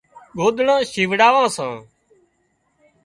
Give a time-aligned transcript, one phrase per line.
[0.35, 1.73] ڳوۮڙان شِوڙاوان سان